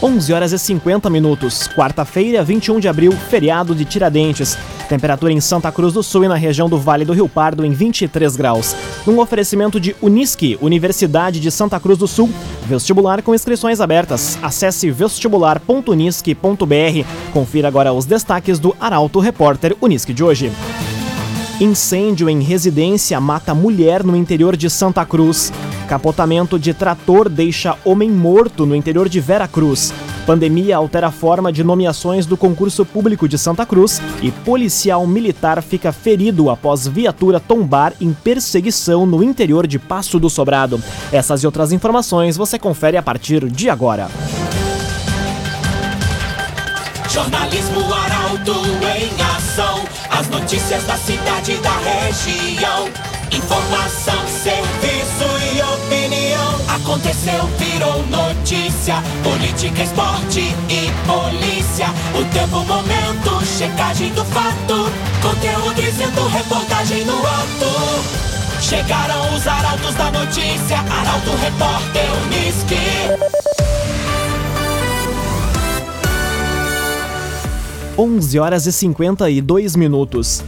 [0.00, 1.66] 11 horas e 50 minutos.
[1.68, 4.56] Quarta-feira, 21 de abril, feriado de Tiradentes.
[4.88, 7.72] Temperatura em Santa Cruz do Sul e na região do Vale do Rio Pardo em
[7.72, 8.76] 23 graus.
[9.04, 12.30] Num oferecimento de Unisque, Universidade de Santa Cruz do Sul.
[12.66, 14.38] Vestibular com inscrições abertas.
[14.40, 17.04] Acesse vestibular.unisque.br.
[17.32, 20.52] Confira agora os destaques do Arauto Repórter Unisque de hoje.
[21.60, 25.52] Incêndio em residência mata mulher no interior de Santa Cruz.
[25.88, 29.90] Capotamento de trator deixa homem morto no interior de Vera Cruz.
[30.26, 35.62] Pandemia altera a forma de nomeações do concurso público de Santa Cruz e policial militar
[35.62, 40.78] fica ferido após viatura tombar em perseguição no interior de Passo do Sobrado.
[41.10, 44.10] Essas e outras informações você confere a partir de agora.
[47.08, 49.82] Jornalismo Arauto em ação.
[50.10, 52.90] As notícias da cidade e da região.
[53.32, 56.58] Informação, serviço e opinião.
[56.68, 59.02] Aconteceu, virou notícia.
[59.22, 61.86] Política, esporte e polícia.
[62.14, 64.90] O tempo, momento, checagem do fato.
[65.22, 68.28] Conteúdo dizendo, reportagem no ato.
[68.60, 70.78] Chegaram os arautos da notícia.
[70.78, 73.38] Arauto, repórter, Unisque.
[77.98, 80.44] 11 horas e 52 minutos.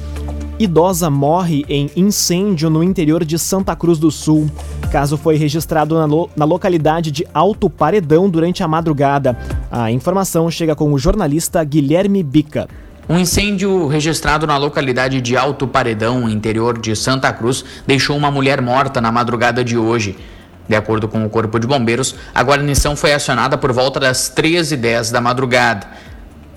[0.60, 4.46] Idosa morre em incêndio no interior de Santa Cruz do Sul.
[4.92, 9.38] Caso foi registrado na, lo na localidade de Alto Paredão durante a madrugada.
[9.70, 12.68] A informação chega com o jornalista Guilherme Bica.
[13.08, 18.60] Um incêndio registrado na localidade de Alto Paredão, interior de Santa Cruz, deixou uma mulher
[18.60, 20.14] morta na madrugada de hoje.
[20.68, 25.10] De acordo com o Corpo de Bombeiros, a guarnição foi acionada por volta das 13h10
[25.10, 25.86] da madrugada.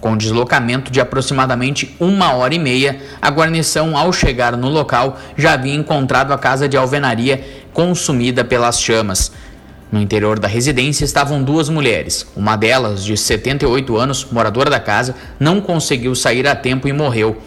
[0.03, 5.53] Com deslocamento de aproximadamente uma hora e meia, a guarnição, ao chegar no local, já
[5.53, 9.31] havia encontrado a casa de alvenaria consumida pelas chamas.
[9.89, 12.27] No interior da residência estavam duas mulheres.
[12.35, 17.41] Uma delas, de 78 anos, moradora da casa, não conseguiu sair a tempo e morreu.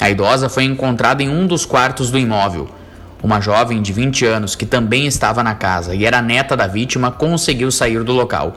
[0.00, 2.68] A idosa foi encontrada em um dos quartos do imóvel.
[3.22, 7.12] Uma jovem de 20 anos, que também estava na casa e era neta da vítima,
[7.12, 8.56] conseguiu sair do local.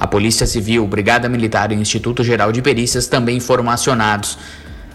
[0.00, 4.38] A Polícia Civil, Brigada Militar e Instituto Geral de Perícias também foram acionados.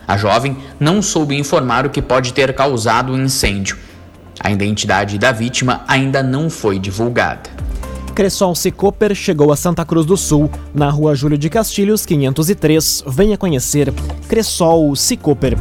[0.08, 3.78] A jovem não soube informar o que pode ter causado o incêndio.
[4.40, 7.52] A identidade da vítima ainda não foi divulgada.
[8.16, 13.04] Cressol Cicoper chegou a Santa Cruz do Sul, na rua Júlio de Castilhos, 503.
[13.06, 13.94] Venha conhecer
[14.28, 15.56] Cressol Cicoper.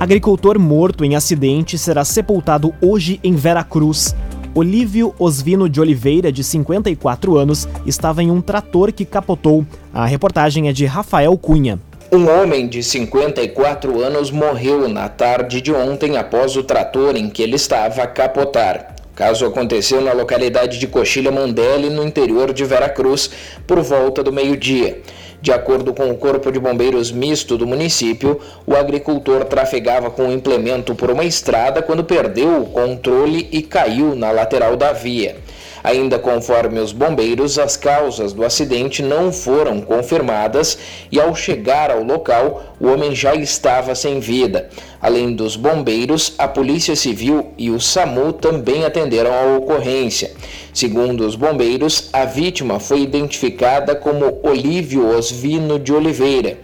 [0.00, 4.12] Agricultor morto em acidente será sepultado hoje em Vera Cruz.
[4.52, 9.64] Olívio Osvino de Oliveira, de 54 anos, estava em um trator que capotou.
[9.94, 11.78] A reportagem é de Rafael Cunha.
[12.10, 17.44] Um homem de 54 anos morreu na tarde de ontem após o trator em que
[17.44, 18.96] ele estava capotar.
[19.12, 23.30] O caso aconteceu na localidade de Coxilha Mandelli, no interior de Veracruz,
[23.68, 25.00] por volta do meio-dia.
[25.42, 30.32] De acordo com o Corpo de Bombeiros Misto do município, o agricultor trafegava com o
[30.32, 35.36] implemento por uma estrada quando perdeu o controle e caiu na lateral da via.
[35.82, 40.78] Ainda conforme os bombeiros, as causas do acidente não foram confirmadas
[41.10, 44.68] e, ao chegar ao local, o homem já estava sem vida.
[45.00, 50.32] Além dos bombeiros, a Polícia Civil e o SAMU também atenderam a ocorrência.
[50.74, 56.58] Segundo os bombeiros, a vítima foi identificada como Olívio Osvino de Oliveira.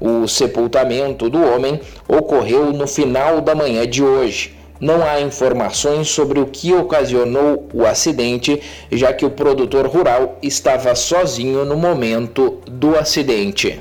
[0.00, 4.63] O sepultamento do homem ocorreu no final da manhã de hoje.
[4.84, 8.60] Não há informações sobre o que ocasionou o acidente,
[8.92, 13.80] já que o produtor rural estava sozinho no momento do acidente.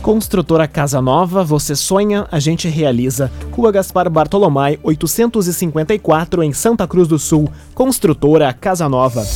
[0.00, 3.32] Construtora Casa Nova, você sonha, a gente realiza.
[3.50, 7.50] Rua Gaspar Bartolomai, 854, em Santa Cruz do Sul.
[7.74, 9.26] Construtora Casa Nova.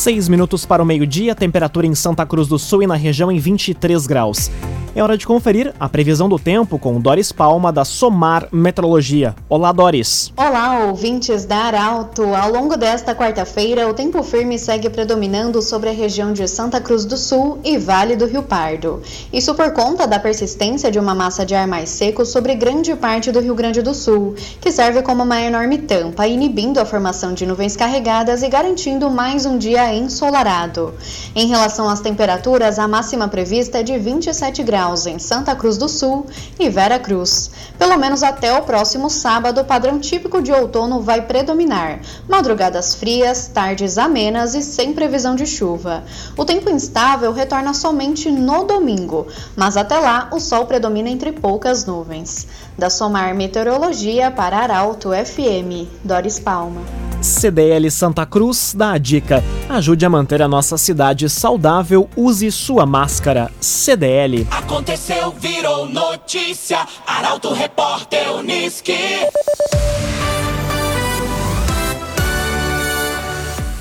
[0.00, 3.38] Seis minutos para o meio-dia, temperatura em Santa Cruz do Sul e na região em
[3.38, 4.50] 23 graus.
[4.92, 9.36] É hora de conferir a previsão do tempo com Doris Palma da Somar Metrologia.
[9.48, 10.32] Olá, Doris.
[10.36, 12.34] Olá, ouvintes da Arauto.
[12.34, 17.04] Ao longo desta quarta-feira, o tempo firme segue predominando sobre a região de Santa Cruz
[17.04, 19.00] do Sul e Vale do Rio Pardo.
[19.32, 23.30] Isso por conta da persistência de uma massa de ar mais seco sobre grande parte
[23.30, 27.46] do Rio Grande do Sul, que serve como uma enorme tampa, inibindo a formação de
[27.46, 30.94] nuvens carregadas e garantindo mais um dia ensolarado.
[31.34, 35.88] Em relação às temperaturas, a máxima prevista é de 27 graus em Santa Cruz do
[35.88, 36.26] Sul
[36.58, 37.50] e Vera Cruz.
[37.78, 42.00] Pelo menos até o próximo sábado, o padrão típico de outono vai predominar.
[42.28, 46.04] Madrugadas frias, tardes amenas e sem previsão de chuva.
[46.36, 49.26] O tempo instável retorna somente no domingo,
[49.56, 52.46] mas até lá o sol predomina entre poucas nuvens.
[52.80, 56.80] Da Somar Meteorologia para Arauto FM, Doris Palma.
[57.20, 62.86] CDL Santa Cruz dá a dica: ajude a manter a nossa cidade saudável, use sua
[62.86, 63.52] máscara.
[63.60, 64.48] CDL.
[64.50, 66.78] Aconteceu, virou notícia.
[67.06, 68.96] Arauto Repórter Uniski.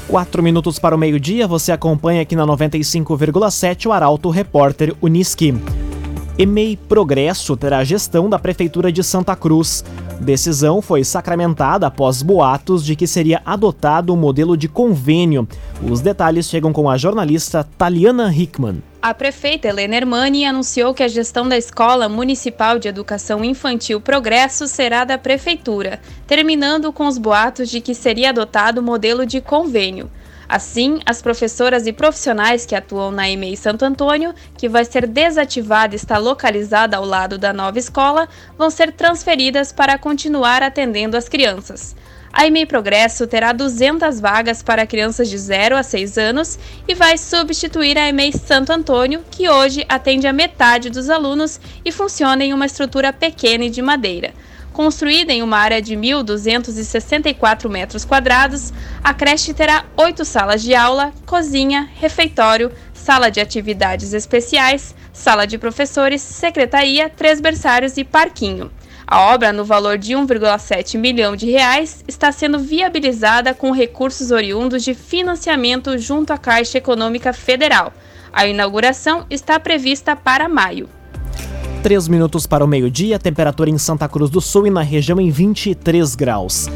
[0.09, 5.53] Quatro minutos para o meio-dia, você acompanha aqui na 95,7 o Arauto Repórter Uniski.
[6.39, 9.83] EMEI Progresso terá gestão da Prefeitura de Santa Cruz.
[10.21, 15.45] Decisão foi sacramentada após boatos de que seria adotado um modelo de convênio.
[15.83, 18.81] Os detalhes chegam com a jornalista Taliana Hickman.
[19.01, 24.65] A prefeita Helena Hermani anunciou que a gestão da Escola Municipal de Educação Infantil Progresso
[24.65, 30.09] será da Prefeitura, terminando com os boatos de que seria adotado o modelo de convênio.
[30.49, 35.93] Assim, as professoras e profissionais que atuam na EMEI Santo Antônio, que vai ser desativada
[35.93, 41.29] e está localizada ao lado da nova escola, vão ser transferidas para continuar atendendo as
[41.29, 41.95] crianças.
[42.33, 46.57] A EMEI Progresso terá 200 vagas para crianças de 0 a 6 anos
[46.87, 51.91] e vai substituir a EMEI Santo Antônio, que hoje atende a metade dos alunos e
[51.91, 54.33] funciona em uma estrutura pequena e de madeira.
[54.79, 58.71] Construída em uma área de 1.264 metros quadrados,
[59.03, 65.57] a creche terá oito salas de aula, cozinha, refeitório, sala de atividades especiais, sala de
[65.57, 68.71] professores, secretaria, três berçários e parquinho.
[69.05, 74.81] A obra, no valor de 1,7 milhão de reais, está sendo viabilizada com recursos oriundos
[74.81, 77.91] de financiamento junto à Caixa Econômica Federal.
[78.31, 80.87] A inauguração está prevista para maio.
[81.81, 85.29] 3 minutos para o meio-dia, temperatura em Santa Cruz do Sul e na região em
[85.31, 86.67] 23 graus.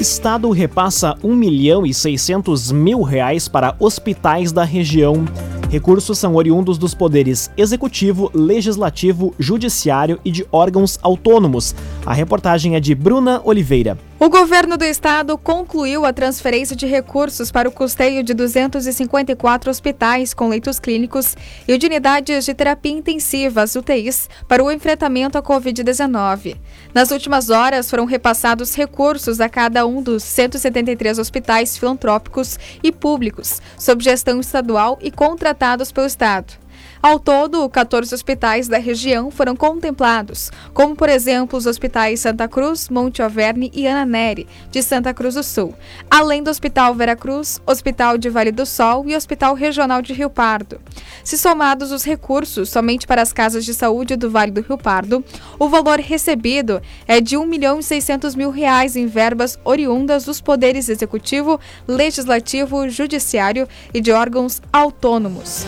[0.00, 5.26] Estado repassa 1 milhão e 600 mil reais para hospitais da região.
[5.68, 11.74] Recursos são oriundos dos poderes executivo, legislativo, judiciário e de órgãos autônomos.
[12.06, 13.98] A reportagem é de Bruna Oliveira.
[14.20, 20.34] O governo do estado concluiu a transferência de recursos para o custeio de 254 hospitais
[20.34, 21.36] com leitos clínicos
[21.68, 26.56] e de unidades de terapia intensiva, UTIs, para o enfrentamento à Covid-19.
[26.92, 33.62] Nas últimas horas, foram repassados recursos a cada um dos 173 hospitais filantrópicos e públicos,
[33.78, 36.54] sob gestão estadual e contratados pelo Estado.
[37.00, 42.88] Ao todo, 14 hospitais da região foram contemplados, como por exemplo os hospitais Santa Cruz,
[42.88, 45.74] Monte Alverne e Ana Neri, de Santa Cruz do Sul,
[46.10, 50.80] além do Hospital Veracruz, Hospital de Vale do Sol e Hospital Regional de Rio Pardo.
[51.22, 55.24] Se somados os recursos somente para as casas de saúde do Vale do Rio Pardo,
[55.56, 60.40] o valor recebido é de 1 milhão e 600 mil reais em verbas oriundas dos
[60.40, 65.64] poderes executivo, legislativo, judiciário e de órgãos autônomos.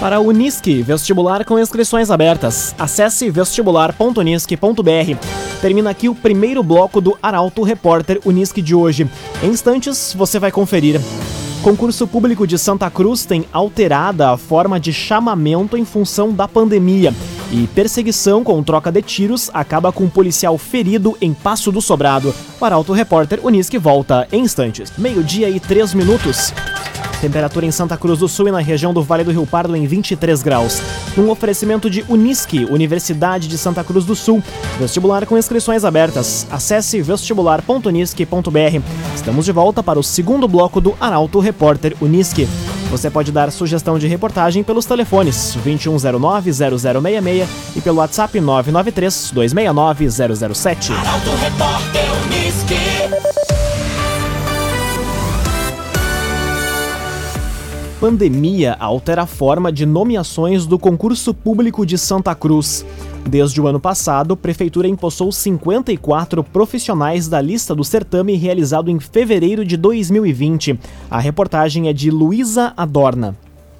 [0.00, 2.74] Para o Unisque, vestibular com inscrições abertas.
[2.78, 5.18] Acesse vestibular.unisque.br.
[5.60, 9.08] Termina aqui o primeiro bloco do Arauto Repórter Unisque de hoje.
[9.42, 11.00] Em instantes, você vai conferir.
[11.62, 17.14] Concurso Público de Santa Cruz tem alterada a forma de chamamento em função da pandemia.
[17.50, 22.34] E perseguição com troca de tiros acaba com um policial ferido em Passo do Sobrado.
[22.60, 24.92] O Arauto Repórter Unisque volta em instantes.
[24.98, 26.52] Meio-dia e três minutos.
[27.24, 29.86] Temperatura em Santa Cruz do Sul e na região do Vale do Rio Pardo em
[29.86, 30.82] 23 graus.
[31.16, 34.42] Um oferecimento de Unisque, Universidade de Santa Cruz do Sul.
[34.78, 36.46] Vestibular com inscrições abertas.
[36.50, 38.82] Acesse vestibular.unisque.br.
[39.14, 42.46] Estamos de volta para o segundo bloco do Arauto Repórter Unisque.
[42.90, 50.90] Você pode dar sugestão de reportagem pelos telefones 2109-0066 e pelo WhatsApp 993-269-007.
[50.90, 53.03] Arauto Repórter Uniski.
[58.04, 62.84] Pandemia altera a forma de nomeações do concurso público de Santa Cruz.
[63.26, 69.00] Desde o ano passado, a Prefeitura empossou 54 profissionais da lista do certame realizado em
[69.00, 70.78] fevereiro de 2020.
[71.10, 73.34] A reportagem é de Luísa Adorna.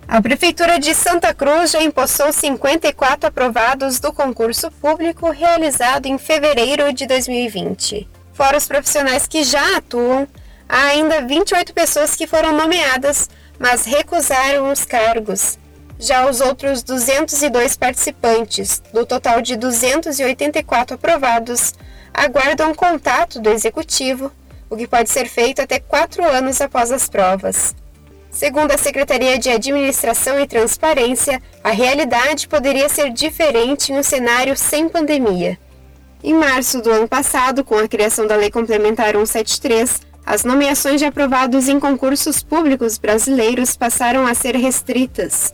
[0.09, 6.95] A Prefeitura de Santa Cruz já empossou 54 aprovados do concurso público realizado em fevereiro
[6.95, 8.09] de 2020.
[8.33, 10.27] Fora os profissionais que já atuam,
[10.67, 15.59] há ainda 28 pessoas que foram nomeadas mas recusaram os cargos.
[15.99, 21.73] Já os outros 202 participantes, do total de 284 aprovados,
[22.13, 24.31] aguardam contato do executivo,
[24.69, 27.75] o que pode ser feito até quatro anos após as provas.
[28.31, 34.57] Segundo a Secretaria de Administração e Transparência, a realidade poderia ser diferente em um cenário
[34.57, 35.57] sem pandemia.
[36.23, 41.05] Em março do ano passado, com a criação da Lei Complementar 173, as nomeações de
[41.05, 45.53] aprovados em concursos públicos brasileiros passaram a ser restritas.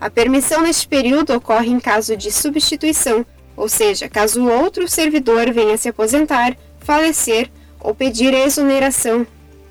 [0.00, 3.24] A permissão neste período ocorre em caso de substituição,
[3.56, 9.26] ou seja, caso outro servidor venha se aposentar, falecer ou pedir exoneração.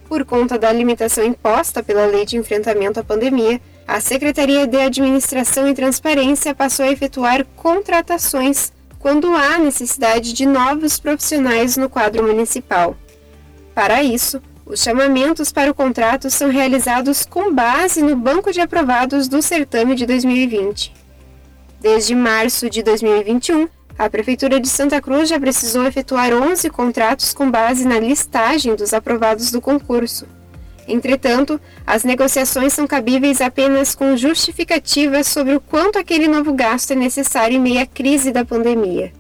[0.10, 5.68] por conta da limitação imposta pela Lei de Enfrentamento à Pandemia, a Secretaria de Administração
[5.68, 12.96] e Transparência passou a efetuar contratações quando há necessidade de novos profissionais no quadro municipal.
[13.74, 19.27] Para isso, os chamamentos para o contrato são realizados com base no banco de aprovados
[19.27, 20.94] do certame de 2020.
[21.82, 27.51] Desde março de 2021, a Prefeitura de Santa Cruz já precisou efetuar 11 contratos com
[27.51, 30.25] base na listagem dos aprovados do concurso.
[30.88, 36.96] Entretanto, as negociações são cabíveis apenas com justificativas sobre o quanto aquele novo gasto é
[36.96, 39.12] necessário em meio à crise da pandemia.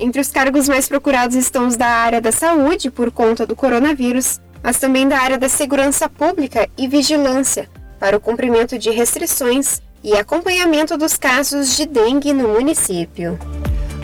[0.00, 4.40] Entre os cargos mais procurados estão os da área da saúde, por conta do coronavírus,
[4.62, 10.14] mas também da área da segurança pública e vigilância, para o cumprimento de restrições e
[10.14, 13.36] acompanhamento dos casos de dengue no município.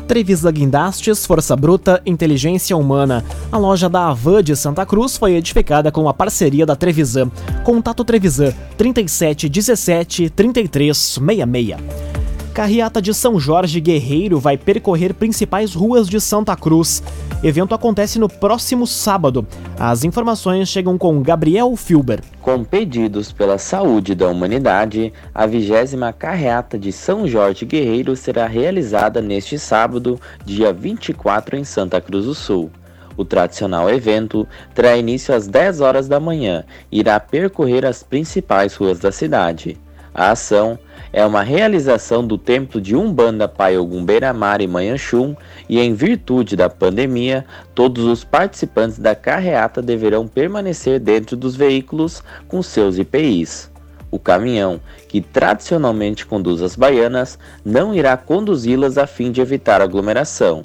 [0.09, 3.25] Trevisa Guindastes, Força Bruta, Inteligência Humana.
[3.51, 7.31] A loja da Avan de Santa Cruz foi edificada com a parceria da Trevisan.
[7.63, 12.24] Contato Trevisan 37 17 33 66.
[12.55, 17.03] Carreata de São Jorge Guerreiro vai percorrer principais ruas de Santa Cruz.
[17.43, 19.45] Evento acontece no próximo sábado.
[19.77, 22.21] As informações chegam com Gabriel Filber.
[22.41, 29.21] Com pedidos pela saúde da humanidade, a vigésima carreata de São Jorge Guerreiro será realizada
[29.21, 32.71] neste sábado, dia 24, em Santa Cruz do Sul.
[33.17, 38.77] O tradicional evento terá início às 10 horas da manhã e irá percorrer as principais
[38.77, 39.77] ruas da cidade.
[40.15, 40.79] A ação
[41.13, 45.35] é uma realização do templo de Umbanda Pai Ogum Beira-Mar e Manhanchum
[45.69, 47.45] e em virtude da pandemia,
[47.75, 53.73] todos os participantes da carreata deverão permanecer dentro dos veículos com seus IPIs.
[54.09, 60.63] O caminhão, que tradicionalmente conduz as baianas, não irá conduzi-las a fim de evitar aglomeração.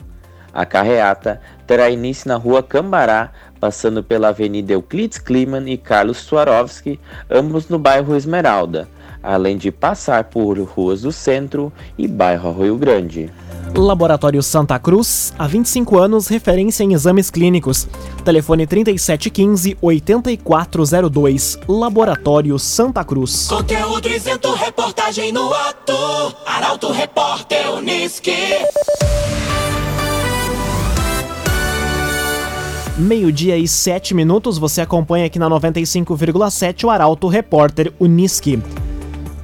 [0.53, 6.99] A carreata terá início na rua Cambará, passando pela Avenida Euclides Kliman e Carlos Swarovski,
[7.31, 8.87] ambos no bairro Esmeralda
[9.21, 13.29] além de passar por ruas do centro e bairro Arroio Grande.
[13.75, 17.87] Laboratório Santa Cruz, há 25 anos, referência em exames clínicos.
[18.25, 21.59] Telefone 3715-8402.
[21.67, 23.47] Laboratório Santa Cruz.
[23.47, 25.93] Conteúdo isento, reportagem no ato.
[26.45, 28.31] Arauto Repórter Uniski.
[32.97, 38.61] Meio-dia e sete minutos, você acompanha aqui na 95,7 o Arauto Repórter Uniski.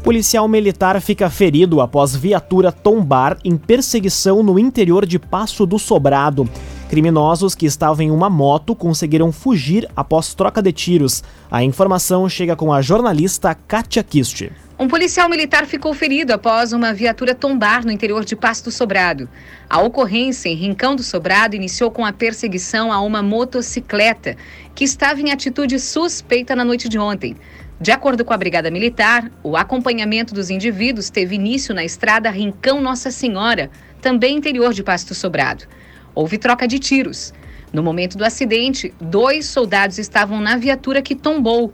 [0.06, 6.48] Policial militar fica ferido após viatura tombar em perseguição no interior de Passo do Sobrado.
[6.88, 11.24] Criminosos que estavam em uma moto conseguiram fugir após troca de tiros.
[11.50, 14.52] A informação chega com a jornalista Kátia Kist.
[14.78, 19.28] Um policial militar ficou ferido após uma viatura tombar no interior de Pasto Sobrado.
[19.68, 24.38] A ocorrência em Rincão do Sobrado iniciou com a perseguição a uma motocicleta
[24.76, 27.36] que estava em atitude suspeita na noite de ontem.
[27.80, 32.82] De acordo com a Brigada Militar, o acompanhamento dos indivíduos teve início na estrada Rincão
[32.82, 33.70] Nossa Senhora,
[34.02, 35.66] também interior de Pasto Sobrado.
[36.14, 37.34] Houve troca de tiros.
[37.74, 41.74] No momento do acidente, dois soldados estavam na viatura que tombou.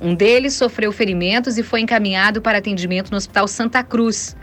[0.00, 4.36] Um deles sofreu ferimentos e foi encaminhado para atendimento no Hospital Santa Cruz.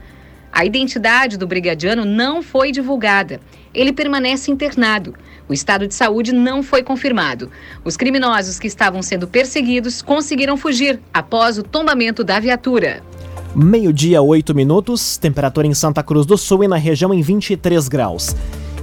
[0.52, 3.40] A identidade do brigadiano não foi divulgada.
[3.74, 5.16] Ele permanece internado.
[5.50, 7.50] O estado de saúde não foi confirmado.
[7.84, 13.02] Os criminosos que estavam sendo perseguidos conseguiram fugir após o tombamento da viatura.
[13.56, 18.36] Meio-dia, 8 minutos, temperatura em Santa Cruz do Sul e na região em 23 graus.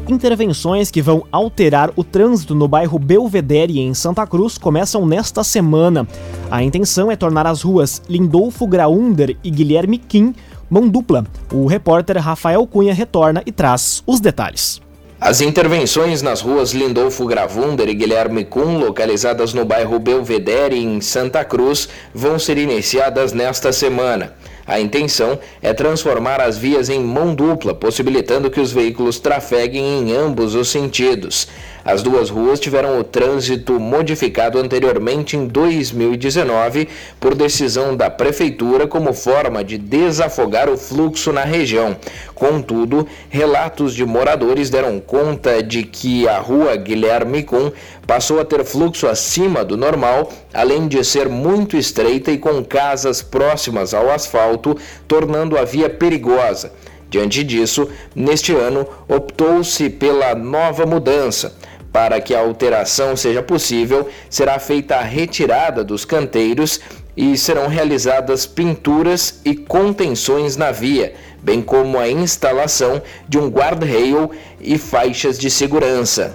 [0.08, 6.06] Intervenções que vão alterar o trânsito no bairro Belvedere em Santa Cruz começam nesta semana.
[6.50, 10.34] A intenção é tornar as ruas Lindolfo Graunder e Guilherme Kim
[10.68, 11.24] mão dupla.
[11.52, 14.83] O repórter Rafael Cunha retorna e traz os detalhes.
[15.24, 21.42] As intervenções nas ruas Lindolfo Gravunder e Guilherme Kuhn, localizadas no bairro Belvedere, em Santa
[21.42, 24.34] Cruz, vão ser iniciadas nesta semana.
[24.66, 30.14] A intenção é transformar as vias em mão dupla, possibilitando que os veículos trafeguem em
[30.14, 31.48] ambos os sentidos.
[31.84, 36.88] As duas ruas tiveram o trânsito modificado anteriormente em 2019
[37.20, 41.94] por decisão da Prefeitura como forma de desafogar o fluxo na região.
[42.34, 47.70] Contudo, relatos de moradores deram conta de que a rua Guilherme Kuhn
[48.06, 53.20] passou a ter fluxo acima do normal, além de ser muito estreita e com casas
[53.20, 54.74] próximas ao asfalto,
[55.06, 56.72] tornando a via perigosa.
[57.10, 61.54] Diante disso, neste ano, optou-se pela nova mudança.
[61.94, 66.80] Para que a alteração seja possível, será feita a retirada dos canteiros
[67.16, 74.28] e serão realizadas pinturas e contenções na via, bem como a instalação de um guarda-rail
[74.60, 76.34] e faixas de segurança.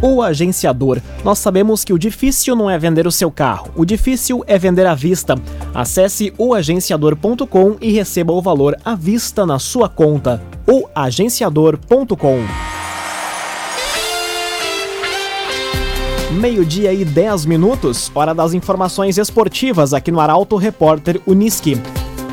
[0.00, 1.00] O agenciador.
[1.24, 4.86] Nós sabemos que o difícil não é vender o seu carro, o difícil é vender
[4.86, 5.34] à vista.
[5.74, 10.40] Acesse oagenciador.com e receba o valor à vista na sua conta.
[10.68, 12.69] Oagenciador.com
[16.38, 21.76] Meio-dia e 10 minutos, hora das informações esportivas aqui no Arauto Repórter Uniski.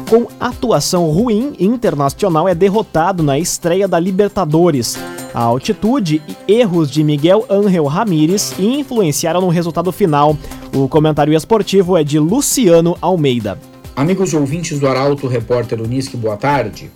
[0.08, 5.00] Com atuação ruim, Internacional é derrotado na estreia da Libertadores.
[5.34, 10.38] A altitude e erros de Miguel Ángel Ramírez influenciaram no resultado final.
[10.76, 13.60] O comentário esportivo é de Luciano Almeida.
[13.96, 16.92] Amigos ouvintes do Arauto Repórter Uniski, boa tarde.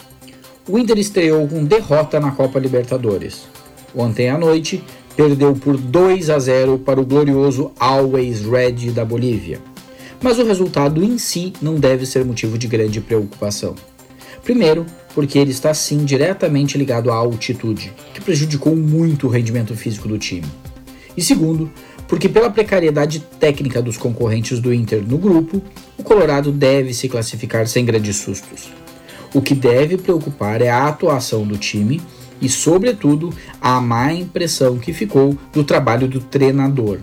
[0.70, 3.48] O Inter estreou com derrota na Copa Libertadores.
[3.96, 4.84] Ontem à noite,
[5.15, 9.59] perdeu por 2 a 0 para o glorioso Always Red da Bolívia.
[10.21, 13.75] Mas o resultado em si não deve ser motivo de grande preocupação.
[14.43, 20.07] Primeiro, porque ele está sim diretamente ligado à altitude, que prejudicou muito o rendimento físico
[20.07, 20.47] do time.
[21.15, 21.71] E segundo,
[22.07, 25.61] porque pela precariedade técnica dos concorrentes do Inter no grupo,
[25.97, 28.69] o Colorado deve se classificar sem grandes sustos.
[29.33, 32.01] O que deve preocupar é a atuação do time
[32.41, 37.00] e, sobretudo, a má impressão que ficou do trabalho do treinador,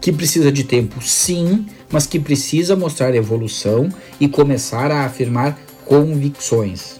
[0.00, 3.88] que precisa de tempo sim, mas que precisa mostrar evolução
[4.20, 6.98] e começar a afirmar convicções.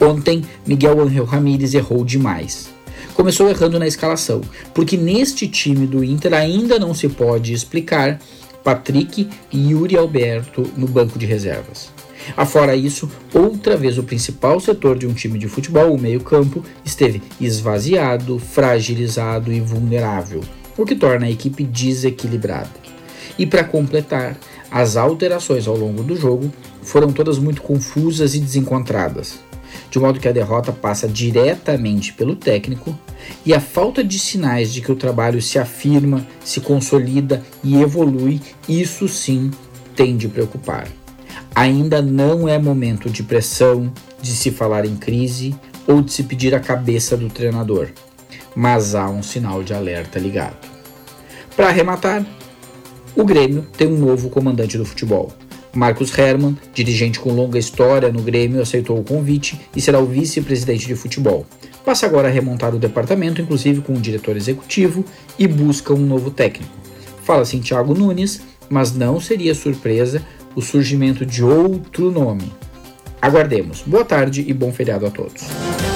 [0.00, 2.68] Ontem, Miguel Angel Ramírez errou demais.
[3.14, 4.40] Começou errando na escalação,
[4.72, 8.20] porque neste time do Inter ainda não se pode explicar
[8.64, 11.90] Patrick e Yuri Alberto no banco de reservas.
[12.36, 17.22] Afora isso, outra vez o principal setor de um time de futebol, o meio-campo, esteve
[17.40, 20.40] esvaziado, fragilizado e vulnerável,
[20.76, 22.70] o que torna a equipe desequilibrada.
[23.38, 24.36] E para completar,
[24.70, 26.52] as alterações ao longo do jogo
[26.82, 29.38] foram todas muito confusas e desencontradas,
[29.90, 32.98] de modo que a derrota passa diretamente pelo técnico
[33.44, 38.40] e a falta de sinais de que o trabalho se afirma, se consolida e evolui,
[38.68, 39.50] isso sim
[39.94, 40.88] tem de preocupar.
[41.54, 45.54] Ainda não é momento de pressão, de se falar em crise
[45.86, 47.90] ou de se pedir a cabeça do treinador,
[48.56, 50.56] mas há um sinal de alerta ligado.
[51.54, 52.26] Para arrematar,
[53.14, 55.32] o Grêmio tem um novo comandante do futebol.
[55.72, 60.88] Marcos Herman, dirigente com longa história no Grêmio, aceitou o convite e será o vice-presidente
[60.88, 61.46] de futebol.
[61.84, 65.04] Passa agora a remontar o departamento, inclusive com o diretor executivo,
[65.38, 66.72] e busca um novo técnico.
[67.22, 70.22] Fala-se em Thiago Nunes, mas não seria surpresa
[70.54, 72.52] o surgimento de outro nome.
[73.20, 73.82] Aguardemos.
[73.86, 75.44] Boa tarde e bom feriado a todos.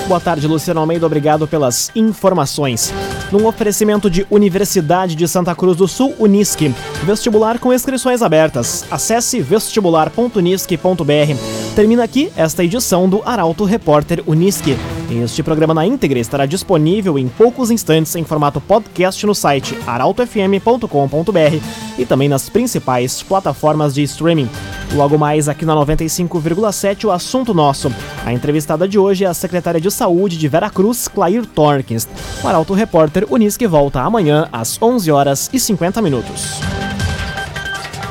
[0.09, 1.05] Boa tarde, Luciano Almeida.
[1.05, 2.94] Obrigado pelas informações.
[3.31, 6.75] Num oferecimento de Universidade de Santa Cruz do Sul, Unisque.
[7.05, 8.87] Vestibular com inscrições abertas.
[8.90, 11.75] Acesse vestibular.unisque.br.
[11.77, 14.75] Termina aqui esta edição do Arauto Repórter Unisque.
[15.11, 21.62] Este programa na íntegra estará disponível em poucos instantes em formato podcast no site arautofm.com.br
[21.99, 24.51] e também nas principais plataformas de streaming.
[24.92, 27.90] Logo mais aqui na 95,7 o assunto nosso.
[28.25, 32.07] A entrevistada de hoje é a secretária de Saúde de Veracruz, Clair Torkins.
[32.42, 36.61] O Arauto Repórter Unisque volta amanhã às 11 horas e 50 minutos.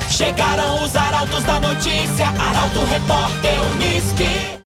[0.09, 4.46] Chegaram os arautos da notícia, Arauto Repórter Unisque.